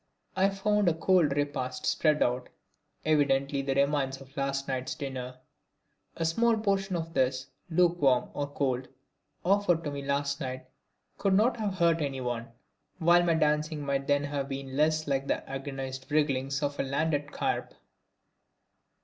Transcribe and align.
I 0.35 0.49
found 0.49 0.89
a 0.89 0.95
cold 0.95 1.35
repast 1.37 1.85
spread 1.85 2.23
out, 2.23 2.49
evidently 3.05 3.61
the 3.61 3.75
remnants 3.75 4.19
of 4.19 4.35
last 4.35 4.67
night's 4.67 4.95
dinner. 4.95 5.37
A 6.15 6.25
small 6.25 6.57
portion 6.57 6.95
of 6.95 7.13
this, 7.13 7.51
lukewarm 7.69 8.31
or 8.33 8.47
cold, 8.51 8.87
offered 9.45 9.83
to 9.83 9.91
me 9.91 10.01
last 10.01 10.39
night 10.41 10.65
could 11.19 11.35
not 11.35 11.57
have 11.57 11.75
hurt 11.75 12.01
anyone, 12.01 12.47
while 12.97 13.21
my 13.21 13.35
dancing 13.35 13.85
might 13.85 14.07
then 14.07 14.23
have 14.23 14.49
been 14.49 14.75
less 14.75 15.05
like 15.05 15.27
the 15.27 15.47
agonised 15.47 16.09
wrigglings 16.09 16.63
of 16.63 16.79
a 16.79 16.83
landed 16.83 17.31
carp. 17.31 17.75